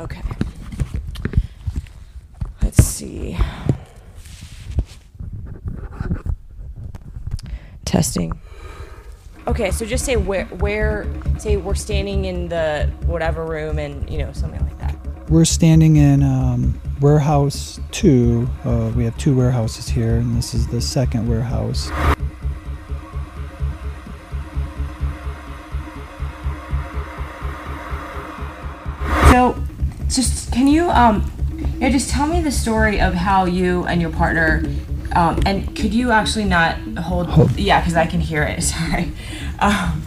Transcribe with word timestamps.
Okay. 0.00 0.22
Let's 2.62 2.82
see. 2.82 3.36
Testing. 7.84 8.32
Okay, 9.46 9.70
so 9.70 9.84
just 9.84 10.06
say 10.06 10.16
where 10.16 10.46
where 10.46 11.06
say 11.38 11.58
we're 11.58 11.74
standing 11.74 12.24
in 12.24 12.48
the 12.48 12.90
whatever 13.04 13.44
room 13.44 13.78
and 13.78 14.08
you 14.08 14.16
know 14.16 14.32
something 14.32 14.60
like 14.62 14.78
that. 14.78 14.96
We're 15.28 15.44
standing 15.44 15.96
in 15.96 16.22
um, 16.22 16.80
warehouse 17.02 17.78
two. 17.90 18.48
Uh, 18.64 18.90
we 18.96 19.04
have 19.04 19.18
two 19.18 19.36
warehouses 19.36 19.86
here, 19.86 20.16
and 20.16 20.34
this 20.34 20.54
is 20.54 20.66
the 20.66 20.80
second 20.80 21.28
warehouse. 21.28 21.90
Um, 30.90 31.30
yeah, 31.78 31.88
just 31.88 32.10
tell 32.10 32.26
me 32.26 32.40
the 32.40 32.52
story 32.52 33.00
of 33.00 33.14
how 33.14 33.44
you 33.44 33.84
and 33.86 34.00
your 34.00 34.10
partner, 34.10 34.62
um, 35.14 35.40
and 35.46 35.74
could 35.76 35.92
you 35.92 36.10
actually 36.10 36.44
not 36.44 36.76
hold? 36.98 37.28
Hold. 37.28 37.58
Yeah, 37.58 37.80
because 37.80 37.94
I 37.94 38.06
can 38.06 38.20
hear 38.20 38.42
it. 38.42 38.62
Sorry. 38.62 39.12
Um, 39.58 40.02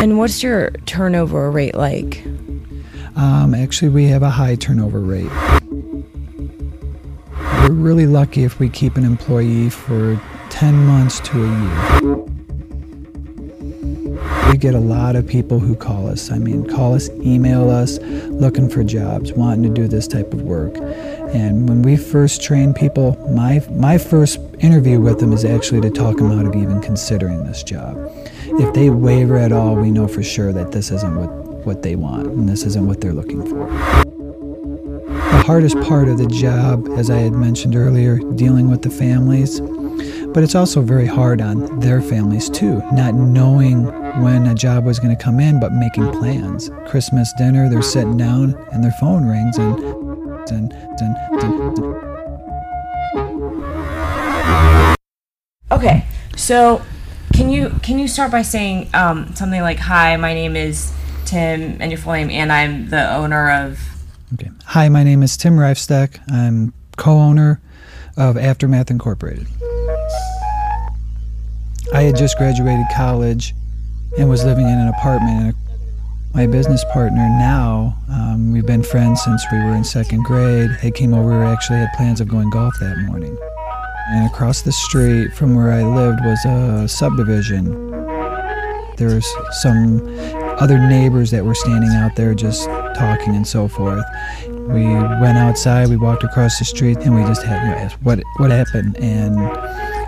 and 0.00 0.18
what's 0.18 0.42
your 0.42 0.70
turnover 0.86 1.50
rate 1.50 1.74
like? 1.74 2.24
Um, 3.16 3.54
actually, 3.54 3.88
we 3.88 4.06
have 4.06 4.22
a 4.22 4.30
high 4.30 4.54
turnover 4.54 5.00
rate. 5.00 5.30
We're 7.62 7.72
really 7.72 8.06
lucky 8.06 8.44
if 8.44 8.60
we 8.60 8.68
keep 8.68 8.96
an 8.96 9.04
employee 9.04 9.70
for 9.70 10.20
10 10.50 10.86
months 10.86 11.20
to 11.20 11.44
a 11.44 12.00
year. 12.00 12.37
We 14.48 14.56
get 14.56 14.74
a 14.74 14.80
lot 14.80 15.14
of 15.14 15.26
people 15.26 15.58
who 15.58 15.76
call 15.76 16.08
us. 16.08 16.30
I 16.30 16.38
mean, 16.38 16.66
call 16.66 16.94
us, 16.94 17.10
email 17.10 17.68
us, 17.68 17.98
looking 17.98 18.70
for 18.70 18.82
jobs, 18.82 19.30
wanting 19.32 19.62
to 19.64 19.68
do 19.68 19.86
this 19.86 20.08
type 20.08 20.32
of 20.32 20.40
work. 20.40 20.74
And 21.34 21.68
when 21.68 21.82
we 21.82 21.96
first 21.96 22.42
train 22.42 22.72
people, 22.72 23.16
my, 23.30 23.62
my 23.70 23.98
first 23.98 24.38
interview 24.60 25.00
with 25.00 25.20
them 25.20 25.34
is 25.34 25.44
actually 25.44 25.82
to 25.82 25.90
talk 25.90 26.16
them 26.16 26.32
out 26.32 26.46
of 26.46 26.56
even 26.56 26.80
considering 26.80 27.44
this 27.44 27.62
job. 27.62 27.98
If 28.46 28.72
they 28.72 28.88
waver 28.88 29.36
at 29.36 29.52
all, 29.52 29.76
we 29.76 29.90
know 29.90 30.08
for 30.08 30.22
sure 30.22 30.50
that 30.54 30.72
this 30.72 30.90
isn't 30.90 31.14
what, 31.14 31.30
what 31.66 31.82
they 31.82 31.94
want 31.94 32.28
and 32.28 32.48
this 32.48 32.62
isn't 32.62 32.86
what 32.86 33.02
they're 33.02 33.12
looking 33.12 33.46
for. 33.46 33.66
The 35.08 35.42
hardest 35.44 35.78
part 35.82 36.08
of 36.08 36.16
the 36.16 36.26
job, 36.26 36.88
as 36.96 37.10
I 37.10 37.18
had 37.18 37.32
mentioned 37.32 37.76
earlier, 37.76 38.18
dealing 38.34 38.70
with 38.70 38.80
the 38.80 38.90
families, 38.90 39.60
but 40.32 40.42
it's 40.42 40.54
also 40.54 40.80
very 40.80 41.06
hard 41.06 41.42
on 41.42 41.80
their 41.80 42.00
families 42.00 42.48
too, 42.48 42.82
not 42.92 43.14
knowing 43.14 43.86
when 44.20 44.46
a 44.46 44.54
job 44.54 44.84
was 44.84 44.98
going 44.98 45.16
to 45.16 45.22
come 45.22 45.40
in, 45.40 45.60
but 45.60 45.72
making 45.72 46.10
plans. 46.12 46.70
Christmas 46.86 47.32
dinner, 47.34 47.68
they're 47.68 47.82
sitting 47.82 48.16
down 48.16 48.54
and 48.72 48.82
their 48.82 48.92
phone 48.92 49.24
rings 49.24 49.56
and 49.58 49.78
and, 50.50 50.72
and, 50.72 51.94
Okay, 55.70 56.06
so 56.36 56.80
can 57.34 57.50
you 57.50 57.68
can 57.82 57.98
you 57.98 58.08
start 58.08 58.32
by 58.32 58.42
saying 58.42 58.88
um, 58.94 59.34
something 59.34 59.60
like, 59.60 59.78
"Hi, 59.78 60.16
my 60.16 60.32
name 60.32 60.56
is 60.56 60.92
Tim, 61.26 61.76
and 61.80 61.92
your 61.92 61.98
full 61.98 62.14
name, 62.14 62.30
and 62.30 62.50
I'm 62.50 62.88
the 62.88 63.14
owner 63.14 63.50
of." 63.50 63.78
Okay. 64.34 64.50
Hi, 64.64 64.88
my 64.88 65.04
name 65.04 65.22
is 65.22 65.36
Tim 65.36 65.56
Reifstack. 65.56 66.18
I'm 66.32 66.72
co-owner 66.96 67.60
of 68.16 68.36
Aftermath 68.38 68.90
Incorporated. 68.90 69.46
I 71.92 72.02
had 72.02 72.16
just 72.16 72.38
graduated 72.38 72.86
college 72.94 73.54
and 74.16 74.28
was 74.28 74.44
living 74.44 74.64
in 74.64 74.78
an 74.78 74.88
apartment. 74.88 75.56
My 76.34 76.46
business 76.46 76.84
partner 76.92 77.28
now, 77.38 77.96
um, 78.10 78.52
we've 78.52 78.66
been 78.66 78.82
friends 78.82 79.22
since 79.22 79.44
we 79.50 79.58
were 79.58 79.74
in 79.74 79.84
second 79.84 80.24
grade. 80.24 80.70
He 80.80 80.90
came 80.90 81.12
over. 81.12 81.40
We 81.40 81.46
actually 81.46 81.78
had 81.78 81.92
plans 81.94 82.20
of 82.20 82.28
going 82.28 82.50
golf 82.50 82.74
that 82.80 82.98
morning. 83.06 83.36
And 84.10 84.26
across 84.26 84.62
the 84.62 84.72
street 84.72 85.34
from 85.34 85.54
where 85.54 85.72
I 85.72 85.82
lived 85.82 86.20
was 86.24 86.44
a 86.44 86.88
subdivision. 86.88 87.90
There 88.96 89.14
was 89.14 89.26
some 89.62 90.00
other 90.58 90.78
neighbors 90.78 91.30
that 91.30 91.44
were 91.44 91.54
standing 91.54 91.90
out 91.90 92.16
there 92.16 92.34
just 92.34 92.64
talking 92.94 93.34
and 93.34 93.46
so 93.46 93.68
forth. 93.68 94.04
We 94.46 94.84
went 94.84 95.38
outside, 95.38 95.88
we 95.88 95.96
walked 95.96 96.24
across 96.24 96.58
the 96.58 96.64
street, 96.64 96.98
and 96.98 97.14
we 97.14 97.22
just 97.22 97.42
had 97.42 97.62
you 97.62 97.70
know, 97.70 97.88
what 98.02 98.20
what 98.36 98.50
happened. 98.50 98.96
And 98.98 99.36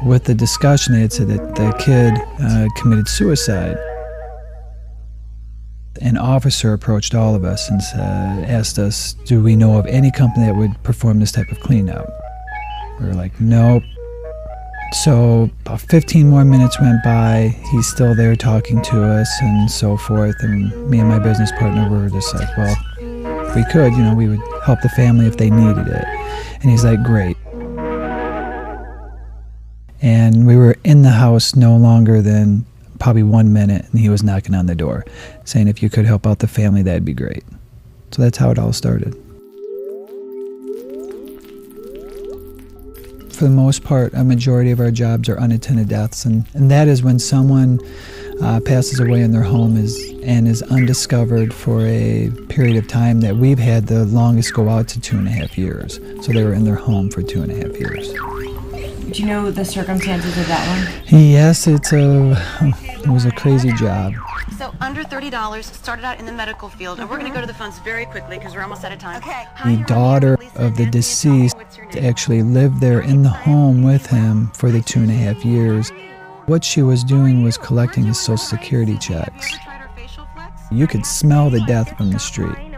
with 0.06 0.24
the 0.24 0.34
discussion, 0.34 0.94
they 0.94 1.00
had 1.00 1.12
said 1.12 1.28
that 1.28 1.54
the 1.54 1.72
kid 1.78 2.14
uh, 2.42 2.68
committed 2.76 3.08
suicide. 3.08 3.76
An 6.00 6.16
officer 6.16 6.72
approached 6.72 7.14
all 7.14 7.34
of 7.34 7.44
us 7.44 7.68
and 7.68 7.80
uh, 7.94 8.46
asked 8.50 8.78
us, 8.78 9.14
"Do 9.26 9.42
we 9.42 9.54
know 9.54 9.78
of 9.78 9.86
any 9.86 10.10
company 10.10 10.46
that 10.46 10.56
would 10.56 10.82
perform 10.82 11.20
this 11.20 11.32
type 11.32 11.50
of 11.50 11.60
cleanup?" 11.60 12.08
We 12.98 13.06
were 13.06 13.14
like, 13.14 13.38
"Nope." 13.40 13.82
So 14.92 15.48
about 15.64 15.80
15 15.82 16.28
more 16.28 16.44
minutes 16.44 16.80
went 16.80 17.02
by. 17.04 17.54
He's 17.70 17.86
still 17.86 18.14
there 18.14 18.34
talking 18.34 18.82
to 18.82 19.04
us 19.04 19.30
and 19.40 19.70
so 19.70 19.96
forth. 19.96 20.34
And 20.40 20.90
me 20.90 20.98
and 20.98 21.08
my 21.08 21.20
business 21.20 21.52
partner 21.52 21.88
were 21.88 22.10
just 22.10 22.34
like, 22.34 22.48
well, 22.56 22.76
if 23.46 23.54
we 23.54 23.64
could, 23.66 23.92
you 23.92 24.02
know, 24.02 24.14
we 24.14 24.28
would 24.28 24.40
help 24.64 24.80
the 24.80 24.88
family 24.90 25.26
if 25.26 25.36
they 25.36 25.48
needed 25.48 25.86
it. 25.86 26.04
And 26.60 26.70
he's 26.70 26.84
like, 26.84 27.02
great. 27.04 27.36
And 30.02 30.46
we 30.46 30.56
were 30.56 30.76
in 30.82 31.02
the 31.02 31.10
house 31.10 31.54
no 31.54 31.76
longer 31.76 32.20
than 32.20 32.66
probably 33.00 33.24
one 33.24 33.52
minute, 33.52 33.86
and 33.90 33.98
he 33.98 34.08
was 34.08 34.22
knocking 34.22 34.54
on 34.54 34.66
the 34.66 34.74
door 34.76 35.04
saying, 35.44 35.66
if 35.66 35.82
you 35.82 35.90
could 35.90 36.04
help 36.04 36.26
out 36.26 36.38
the 36.38 36.46
family, 36.46 36.82
that'd 36.82 37.04
be 37.04 37.14
great. 37.14 37.42
So 38.12 38.22
that's 38.22 38.38
how 38.38 38.50
it 38.50 38.58
all 38.58 38.72
started. 38.72 39.20
for 43.40 43.44
the 43.44 43.50
most 43.50 43.82
part, 43.84 44.12
a 44.12 44.22
majority 44.22 44.70
of 44.70 44.80
our 44.80 44.90
jobs 44.90 45.26
are 45.26 45.36
unattended 45.36 45.88
deaths, 45.88 46.26
and, 46.26 46.44
and 46.52 46.70
that 46.70 46.88
is 46.88 47.02
when 47.02 47.18
someone 47.18 47.80
uh, 48.42 48.60
passes 48.66 49.00
away 49.00 49.22
in 49.22 49.32
their 49.32 49.42
home 49.42 49.78
is 49.78 49.98
and 50.24 50.46
is 50.46 50.62
undiscovered 50.64 51.54
for 51.54 51.80
a 51.86 52.30
period 52.50 52.76
of 52.76 52.86
time 52.86 53.22
that 53.22 53.36
we've 53.36 53.58
had 53.58 53.86
the 53.86 54.04
longest 54.04 54.52
go 54.52 54.68
out 54.68 54.88
to 54.88 55.00
two 55.00 55.16
and 55.16 55.26
a 55.26 55.30
half 55.30 55.56
years. 55.56 55.98
So 56.20 56.32
they 56.32 56.44
were 56.44 56.52
in 56.52 56.64
their 56.64 56.74
home 56.74 57.08
for 57.08 57.22
two 57.22 57.42
and 57.42 57.50
a 57.50 57.54
half 57.54 57.80
years. 57.80 58.12
Do 59.12 59.22
you 59.22 59.26
know 59.26 59.50
the 59.50 59.64
circumstances 59.64 60.38
of 60.38 60.46
that 60.46 60.64
one? 60.68 61.20
Yes, 61.20 61.66
it's 61.66 61.92
a 61.92 62.30
it 63.00 63.08
was 63.08 63.24
a 63.24 63.32
crazy 63.32 63.72
job. 63.72 64.12
So 64.56 64.72
under 64.80 65.02
$30 65.02 65.64
started 65.64 66.04
out 66.04 66.20
in 66.20 66.26
the 66.26 66.32
medical 66.32 66.68
field, 66.68 67.00
and 67.00 67.10
we're 67.10 67.18
going 67.18 67.28
to 67.28 67.34
go 67.34 67.40
to 67.40 67.46
the 67.46 67.54
phones 67.54 67.80
very 67.80 68.06
quickly 68.06 68.38
because 68.38 68.54
we're 68.54 68.62
almost 68.62 68.84
out 68.84 68.92
of 68.92 69.00
time. 69.00 69.16
Okay. 69.16 69.46
The 69.64 69.82
daughter 69.84 70.38
of 70.54 70.76
the 70.76 70.86
deceased 70.86 71.56
actually 72.00 72.42
lived 72.42 72.80
there 72.80 73.00
in 73.00 73.22
the 73.24 73.30
home 73.30 73.82
with 73.82 74.06
him 74.06 74.48
for 74.54 74.70
the 74.70 74.80
two 74.80 75.00
and 75.00 75.10
a 75.10 75.14
half 75.14 75.44
years. 75.44 75.90
What 76.46 76.62
she 76.62 76.82
was 76.82 77.02
doing 77.02 77.42
was 77.42 77.58
collecting 77.58 78.04
his 78.04 78.20
social 78.20 78.36
security 78.36 78.96
checks. 78.98 79.56
You 80.70 80.86
could 80.86 81.04
smell 81.04 81.50
the 81.50 81.60
death 81.66 81.96
from 81.96 82.12
the 82.12 82.20
street. 82.20 82.69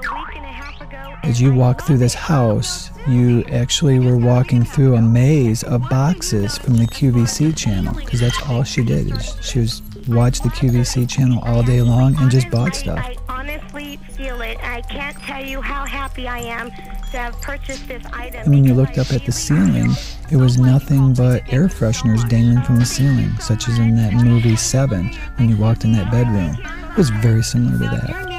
As 1.23 1.41
you 1.41 1.55
walk 1.55 1.83
through 1.83 1.99
this 1.99 2.15
house, 2.15 2.91
you 3.07 3.45
actually 3.45 4.01
were 4.01 4.17
walking 4.17 4.65
through 4.65 4.97
a 4.97 5.03
maze 5.03 5.63
of 5.63 5.89
boxes 5.89 6.59
from 6.59 6.75
the 6.75 6.85
QVC 6.85 7.57
channel 7.57 7.95
because 7.95 8.19
that's 8.19 8.43
all 8.49 8.65
she 8.65 8.83
did 8.83 9.17
is 9.17 9.37
she 9.41 9.61
was 9.61 9.83
watch 10.09 10.41
the 10.41 10.49
QVC 10.49 11.09
channel 11.09 11.41
all 11.45 11.63
day 11.63 11.81
long 11.81 12.17
and 12.19 12.29
just 12.29 12.51
bought 12.51 12.75
stuff. 12.75 12.99
I 12.99 13.17
honestly 13.29 13.99
feel 14.17 14.41
it. 14.41 14.59
I 14.65 14.81
can't 14.81 15.17
tell 15.19 15.45
you 15.45 15.61
how 15.61 15.87
happy 15.87 16.27
I 16.27 16.41
am 16.41 16.71
to 16.71 17.19
have 17.19 17.41
purchased 17.41 17.87
this 17.87 18.05
item. 18.13 18.43
And 18.43 18.55
when 18.55 18.65
you 18.65 18.75
looked 18.75 18.99
up 18.99 19.13
at 19.13 19.25
the 19.25 19.33
ceiling, 19.33 19.93
it 20.33 20.37
was 20.37 20.59
nothing 20.59 21.15
but 21.15 21.53
air 21.53 21.69
fresheners 21.69 22.29
dangling 22.29 22.65
from 22.65 22.81
the 22.81 22.87
ceiling, 22.87 23.31
such 23.39 23.69
as 23.69 23.79
in 23.79 23.95
that 23.95 24.13
movie 24.13 24.57
Seven 24.57 25.13
when 25.37 25.49
you 25.49 25.57
walked 25.57 25.85
in 25.85 25.93
that 25.93 26.11
bedroom. 26.11 26.57
It 26.91 26.97
was 26.97 27.11
very 27.11 27.45
similar 27.45 27.79
to 27.79 27.97
that. 27.97 28.32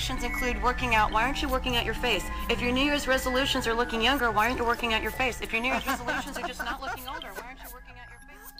Resolutions 0.00 0.24
include 0.24 0.62
working 0.62 0.94
out. 0.94 1.12
Why 1.12 1.24
aren't 1.24 1.42
you 1.42 1.48
working 1.48 1.76
out 1.76 1.84
your 1.84 1.94
face? 1.94 2.24
If 2.48 2.62
your 2.62 2.72
New 2.72 2.84
Year's 2.84 3.06
resolutions 3.06 3.66
are 3.66 3.74
looking 3.74 4.00
younger, 4.00 4.30
why 4.30 4.46
aren't 4.46 4.58
you 4.58 4.64
working 4.64 4.94
out 4.94 5.02
your 5.02 5.10
face? 5.10 5.42
If 5.42 5.52
your 5.52 5.60
New 5.60 5.68
Year's 5.68 5.86
resolutions 5.86 6.38
are 6.38 6.46
just 6.46 6.60
not 6.60 6.80
looking 6.80 7.06
older, 7.06 7.28
why 7.34 7.48
aren't 7.48 7.58
you 7.58 7.68
working 7.74 7.96
out 7.98 8.08
your 8.08 8.18
face? 8.20 8.52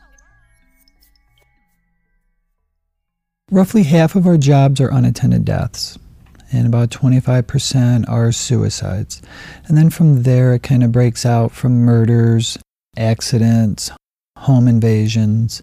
Roughly 3.50 3.84
half 3.84 4.16
of 4.16 4.26
our 4.26 4.36
jobs 4.36 4.82
are 4.82 4.90
unattended 4.90 5.46
deaths, 5.46 5.98
and 6.52 6.66
about 6.66 6.90
25% 6.90 8.06
are 8.06 8.32
suicides. 8.32 9.22
And 9.66 9.78
then 9.78 9.88
from 9.88 10.24
there, 10.24 10.52
it 10.52 10.62
kind 10.62 10.84
of 10.84 10.92
breaks 10.92 11.24
out 11.24 11.52
from 11.52 11.72
murders, 11.72 12.58
accidents, 12.98 13.90
home 14.36 14.68
invasions, 14.68 15.62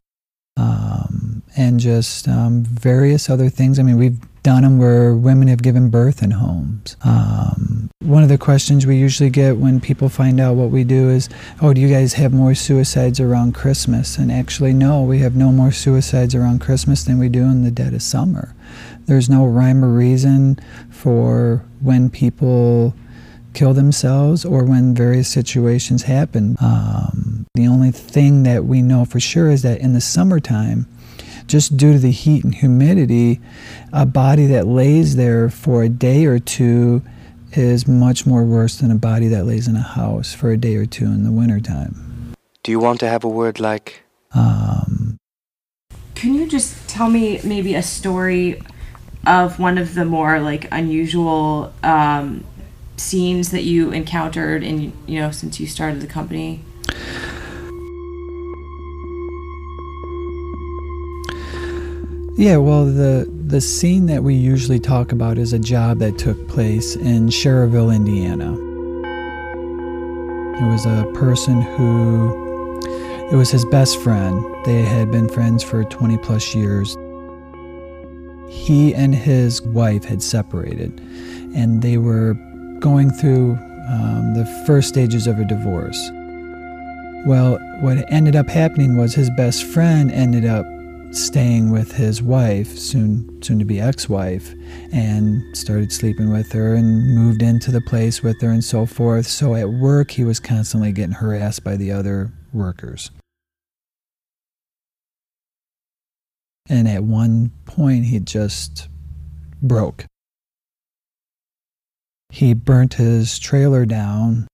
um, 0.55 1.43
and 1.55 1.79
just 1.79 2.27
um, 2.27 2.63
various 2.63 3.29
other 3.29 3.49
things. 3.49 3.77
I 3.77 3.83
mean, 3.83 3.97
we've 3.97 4.19
done 4.47 4.63
them 4.63 4.77
where 4.77 5.13
women 5.13 5.49
have 5.49 5.61
given 5.61 5.89
birth 5.89 6.23
in 6.23 6.31
homes. 6.31 6.95
Um, 7.03 7.89
one 7.99 8.23
of 8.23 8.29
the 8.29 8.37
questions 8.37 8.85
we 8.87 8.95
usually 8.95 9.29
get 9.29 9.57
when 9.57 9.81
people 9.81 10.07
find 10.07 10.39
out 10.39 10.55
what 10.55 10.71
we 10.71 10.85
do 10.85 11.09
is, 11.09 11.27
"Oh, 11.61 11.73
do 11.73 11.81
you 11.81 11.89
guys 11.89 12.13
have 12.13 12.31
more 12.31 12.55
suicides 12.55 13.19
around 13.19 13.55
Christmas?" 13.55 14.17
And 14.17 14.31
actually, 14.31 14.71
no, 14.71 15.03
we 15.03 15.19
have 15.19 15.35
no 15.35 15.51
more 15.51 15.73
suicides 15.73 16.33
around 16.33 16.61
Christmas 16.61 17.03
than 17.03 17.19
we 17.19 17.27
do 17.27 17.41
in 17.41 17.65
the 17.65 17.71
dead 17.71 17.93
of 17.93 18.01
summer. 18.01 18.53
There's 19.05 19.29
no 19.29 19.45
rhyme 19.45 19.83
or 19.83 19.89
reason 19.89 20.57
for 20.89 21.65
when 21.81 22.09
people 22.09 22.93
kill 23.53 23.73
themselves 23.73 24.45
or 24.45 24.63
when 24.63 24.95
various 24.95 25.27
situations 25.27 26.03
happen. 26.03 26.55
Um, 26.61 27.47
the 27.53 27.67
only 27.67 27.91
thing 27.91 28.43
that 28.43 28.63
we 28.63 28.81
know 28.81 29.03
for 29.03 29.19
sure 29.19 29.49
is 29.49 29.61
that 29.63 29.81
in 29.81 29.91
the 29.91 29.99
summertime, 29.99 30.87
just 31.47 31.77
due 31.77 31.93
to 31.93 31.99
the 31.99 32.11
heat 32.11 32.43
and 32.43 32.53
humidity, 32.53 33.39
a 33.91 34.05
body 34.05 34.45
that 34.47 34.67
lays 34.67 35.15
there 35.15 35.49
for 35.49 35.83
a 35.83 35.89
day 35.89 36.25
or 36.25 36.39
two 36.39 37.01
is 37.53 37.87
much 37.87 38.25
more 38.25 38.43
worse 38.43 38.77
than 38.77 38.91
a 38.91 38.95
body 38.95 39.27
that 39.29 39.45
lays 39.45 39.67
in 39.67 39.75
a 39.75 39.81
house 39.81 40.33
for 40.33 40.51
a 40.51 40.57
day 40.57 40.75
or 40.75 40.85
two 40.85 41.05
in 41.05 41.23
the 41.23 41.31
wintertime. 41.31 42.33
Do 42.63 42.71
you 42.71 42.79
want 42.79 42.99
to 42.99 43.07
have 43.07 43.23
a 43.23 43.29
word 43.29 43.59
like? 43.59 44.03
Um, 44.33 45.17
Can 46.15 46.33
you 46.33 46.47
just 46.47 46.87
tell 46.89 47.09
me 47.09 47.39
maybe 47.43 47.75
a 47.75 47.81
story 47.81 48.61
of 49.25 49.59
one 49.59 49.77
of 49.77 49.93
the 49.93 50.05
more 50.05 50.39
like 50.39 50.67
unusual 50.71 51.73
um, 51.83 52.43
scenes 52.97 53.51
that 53.51 53.63
you 53.63 53.91
encountered 53.91 54.63
in 54.63 54.91
you 55.05 55.19
know 55.19 55.31
since 55.31 55.59
you 55.59 55.67
started 55.67 56.01
the 56.01 56.07
company? 56.07 56.61
Yeah, 62.37 62.57
well, 62.57 62.85
the 62.85 63.27
the 63.47 63.59
scene 63.59 64.05
that 64.05 64.21
we 64.21 64.35
usually 64.35 64.79
talk 64.79 65.11
about 65.11 65.39
is 65.39 65.53
a 65.53 65.59
job 65.59 65.97
that 65.99 66.19
took 66.19 66.47
place 66.47 66.95
in 66.95 67.29
Schererville, 67.29 67.91
Indiana. 67.95 68.53
It 70.53 70.71
was 70.71 70.85
a 70.85 71.11
person 71.15 71.63
who 71.63 72.79
it 73.31 73.35
was 73.35 73.49
his 73.49 73.65
best 73.65 73.99
friend. 74.01 74.45
They 74.65 74.83
had 74.83 75.09
been 75.09 75.27
friends 75.27 75.63
for 75.63 75.83
20 75.83 76.19
plus 76.19 76.53
years. 76.53 76.95
He 78.47 78.93
and 78.93 79.15
his 79.15 79.63
wife 79.63 80.05
had 80.05 80.21
separated, 80.21 81.01
and 81.55 81.81
they 81.81 81.97
were 81.97 82.35
going 82.79 83.09
through 83.09 83.53
um, 83.89 84.35
the 84.35 84.45
first 84.67 84.89
stages 84.89 85.25
of 85.25 85.39
a 85.39 85.45
divorce. 85.45 86.11
Well, 87.25 87.57
what 87.81 88.05
ended 88.11 88.35
up 88.35 88.47
happening 88.47 88.95
was 88.95 89.15
his 89.15 89.31
best 89.31 89.63
friend 89.63 90.11
ended 90.11 90.45
up 90.45 90.67
staying 91.11 91.71
with 91.71 91.91
his 91.93 92.21
wife, 92.21 92.77
soon 92.77 93.41
soon 93.41 93.59
to 93.59 93.65
be 93.65 93.79
ex-wife, 93.79 94.53
and 94.91 95.41
started 95.55 95.91
sleeping 95.91 96.31
with 96.31 96.51
her 96.51 96.75
and 96.75 97.15
moved 97.15 97.41
into 97.41 97.71
the 97.71 97.81
place 97.81 98.21
with 98.21 98.41
her 98.41 98.49
and 98.49 98.63
so 98.63 98.85
forth. 98.85 99.27
So 99.27 99.55
at 99.55 99.69
work 99.69 100.11
he 100.11 100.23
was 100.23 100.39
constantly 100.39 100.91
getting 100.91 101.13
harassed 101.13 101.63
by 101.63 101.77
the 101.77 101.91
other 101.91 102.31
workers. 102.53 103.11
And 106.69 106.87
at 106.87 107.03
one 107.03 107.51
point 107.65 108.05
he 108.05 108.19
just 108.19 108.89
broke. 109.61 110.05
He 112.29 112.53
burnt 112.53 112.95
his 112.95 113.39
trailer 113.39 113.85
down. 113.85 114.47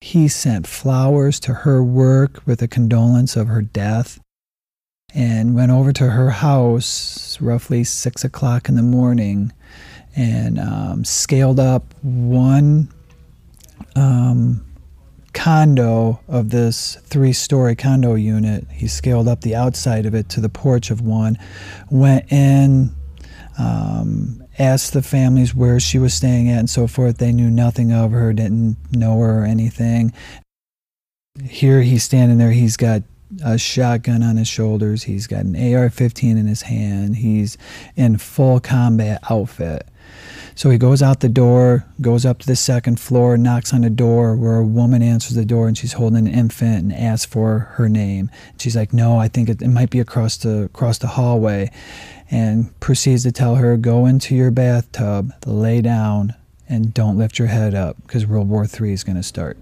He 0.00 0.26
sent 0.28 0.66
flowers 0.66 1.38
to 1.40 1.54
her 1.54 1.82
work 1.82 2.42
with 2.44 2.60
a 2.60 2.68
condolence 2.68 3.36
of 3.36 3.46
her 3.46 3.62
death 3.62 4.18
and 5.14 5.54
went 5.54 5.70
over 5.70 5.92
to 5.92 6.10
her 6.10 6.30
house 6.30 7.40
roughly 7.40 7.84
six 7.84 8.24
o'clock 8.24 8.68
in 8.68 8.74
the 8.74 8.82
morning 8.82 9.52
and 10.16 10.58
um, 10.58 11.04
scaled 11.04 11.60
up 11.60 11.84
one 12.02 12.88
um, 13.96 14.64
condo 15.32 16.20
of 16.28 16.50
this 16.50 16.96
three 17.04 17.32
story 17.32 17.76
condo 17.76 18.14
unit. 18.14 18.66
He 18.70 18.88
scaled 18.88 19.28
up 19.28 19.42
the 19.42 19.54
outside 19.54 20.06
of 20.06 20.14
it 20.14 20.28
to 20.30 20.40
the 20.40 20.48
porch 20.48 20.90
of 20.90 21.00
one, 21.00 21.38
went 21.90 22.30
in, 22.32 22.94
um, 23.58 24.44
asked 24.58 24.92
the 24.92 25.02
families 25.02 25.54
where 25.54 25.78
she 25.80 25.98
was 25.98 26.14
staying 26.14 26.48
at 26.48 26.58
and 26.58 26.70
so 26.70 26.86
forth. 26.86 27.18
They 27.18 27.32
knew 27.32 27.50
nothing 27.50 27.92
of 27.92 28.12
her, 28.12 28.32
didn't 28.32 28.76
know 28.92 29.18
her 29.20 29.42
or 29.42 29.44
anything. 29.44 30.12
Here 31.44 31.82
he's 31.82 32.04
standing 32.04 32.38
there, 32.38 32.52
he's 32.52 32.76
got 32.76 33.02
a 33.42 33.58
shotgun 33.58 34.22
on 34.22 34.36
his 34.36 34.48
shoulders. 34.48 35.04
He's 35.04 35.26
got 35.26 35.44
an 35.44 35.74
AR 35.74 35.90
15 35.90 36.36
in 36.36 36.46
his 36.46 36.62
hand. 36.62 37.16
He's 37.16 37.56
in 37.96 38.18
full 38.18 38.60
combat 38.60 39.22
outfit. 39.30 39.88
So 40.56 40.70
he 40.70 40.78
goes 40.78 41.02
out 41.02 41.20
the 41.20 41.28
door, 41.28 41.84
goes 42.00 42.24
up 42.24 42.38
to 42.40 42.46
the 42.46 42.54
second 42.54 43.00
floor, 43.00 43.36
knocks 43.36 43.74
on 43.74 43.82
a 43.82 43.90
door 43.90 44.36
where 44.36 44.56
a 44.56 44.66
woman 44.66 45.02
answers 45.02 45.34
the 45.34 45.44
door 45.44 45.66
and 45.66 45.76
she's 45.76 45.94
holding 45.94 46.28
an 46.28 46.32
infant 46.32 46.84
and 46.84 46.92
asks 46.92 47.30
for 47.30 47.70
her 47.74 47.88
name. 47.88 48.30
She's 48.58 48.76
like, 48.76 48.92
No, 48.92 49.18
I 49.18 49.26
think 49.26 49.48
it, 49.48 49.62
it 49.62 49.68
might 49.68 49.90
be 49.90 49.98
across 49.98 50.36
the, 50.36 50.64
across 50.64 50.98
the 50.98 51.08
hallway. 51.08 51.70
And 52.30 52.78
proceeds 52.80 53.24
to 53.24 53.32
tell 53.32 53.56
her, 53.56 53.76
Go 53.76 54.06
into 54.06 54.36
your 54.36 54.52
bathtub, 54.52 55.32
lay 55.44 55.80
down, 55.80 56.34
and 56.68 56.94
don't 56.94 57.18
lift 57.18 57.38
your 57.38 57.48
head 57.48 57.74
up 57.74 57.96
because 58.02 58.26
World 58.26 58.48
War 58.48 58.64
III 58.64 58.92
is 58.92 59.02
going 59.02 59.16
to 59.16 59.22
start. 59.22 59.58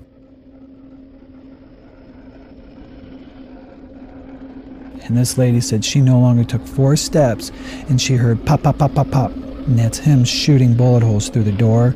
And 5.05 5.17
this 5.17 5.37
lady 5.37 5.61
said 5.61 5.85
she 5.85 6.01
no 6.01 6.19
longer 6.19 6.45
took 6.45 6.67
four 6.67 6.97
steps 6.97 7.51
and 7.89 8.01
she 8.01 8.15
heard 8.15 8.45
pop, 8.47 8.63
pop, 8.63 8.79
pop, 8.79 8.95
pop, 8.95 9.11
pop. 9.11 9.33
And 9.33 9.79
that's 9.79 9.99
him 9.99 10.25
shooting 10.25 10.75
bullet 10.75 11.03
holes 11.03 11.29
through 11.29 11.45
the 11.45 11.53
door. 11.53 11.95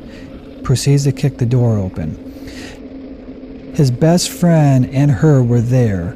Proceeds 0.63 1.03
to 1.05 1.11
kick 1.11 1.37
the 1.37 1.45
door 1.45 1.77
open. 1.77 2.23
His 3.75 3.91
best 3.91 4.29
friend 4.29 4.89
and 4.89 5.11
her 5.11 5.43
were 5.43 5.61
there. 5.61 6.15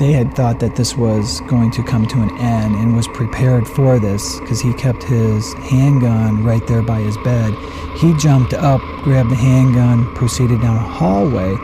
They 0.00 0.12
had 0.12 0.34
thought 0.34 0.60
that 0.60 0.76
this 0.76 0.96
was 0.96 1.42
going 1.42 1.72
to 1.72 1.82
come 1.82 2.06
to 2.06 2.22
an 2.22 2.30
end 2.38 2.74
and 2.74 2.96
was 2.96 3.06
prepared 3.08 3.68
for 3.68 3.98
this 3.98 4.40
because 4.40 4.58
he 4.58 4.72
kept 4.72 5.02
his 5.02 5.52
handgun 5.54 6.42
right 6.42 6.66
there 6.66 6.80
by 6.80 7.00
his 7.00 7.18
bed. 7.18 7.52
He 7.98 8.16
jumped 8.16 8.54
up, 8.54 8.80
grabbed 9.02 9.30
the 9.30 9.36
handgun, 9.36 10.06
proceeded 10.14 10.62
down 10.62 10.76
a 10.76 10.80
hallway, 10.80 11.54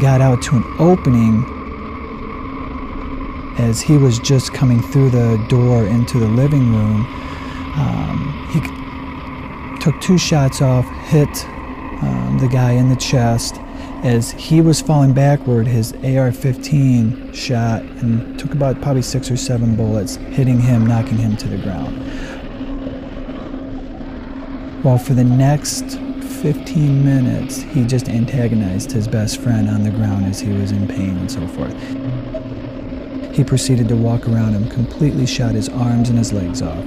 got 0.00 0.20
out 0.20 0.42
to 0.42 0.56
an 0.56 0.64
opening 0.80 1.44
as 3.58 3.80
he 3.80 3.96
was 3.96 4.18
just 4.18 4.52
coming 4.52 4.82
through 4.82 5.10
the 5.10 5.44
door 5.48 5.86
into 5.86 6.18
the 6.18 6.28
living 6.28 6.74
room, 6.74 7.06
um, 7.76 8.48
he 8.52 9.80
took 9.80 10.00
two 10.00 10.18
shots 10.18 10.60
off, 10.62 10.88
hit 11.06 11.28
um, 12.02 12.38
the 12.40 12.48
guy 12.48 12.72
in 12.72 12.88
the 12.88 12.96
chest. 12.96 13.56
As 14.02 14.32
he 14.32 14.60
was 14.60 14.80
falling 14.80 15.12
backward, 15.12 15.66
his 15.66 15.94
AR 16.04 16.30
15 16.30 17.32
shot 17.32 17.82
and 17.82 18.38
took 18.38 18.52
about 18.52 18.80
probably 18.82 19.02
six 19.02 19.30
or 19.30 19.36
seven 19.36 19.76
bullets, 19.76 20.16
hitting 20.16 20.60
him, 20.60 20.86
knocking 20.86 21.16
him 21.16 21.36
to 21.38 21.48
the 21.48 21.58
ground. 21.58 21.96
While 24.84 24.98
for 24.98 25.14
the 25.14 25.24
next 25.24 25.98
15 26.42 27.02
minutes, 27.02 27.62
he 27.62 27.84
just 27.84 28.08
antagonized 28.10 28.92
his 28.92 29.08
best 29.08 29.40
friend 29.40 29.70
on 29.70 29.82
the 29.82 29.90
ground 29.90 30.26
as 30.26 30.40
he 30.40 30.52
was 30.52 30.72
in 30.72 30.86
pain 30.86 31.16
and 31.16 31.30
so 31.30 31.46
forth. 31.48 31.74
He 33.34 33.42
proceeded 33.42 33.88
to 33.88 33.96
walk 33.96 34.28
around 34.28 34.52
him, 34.52 34.68
completely 34.70 35.26
shot 35.26 35.56
his 35.56 35.68
arms 35.68 36.08
and 36.08 36.16
his 36.16 36.32
legs 36.32 36.62
off. 36.62 36.84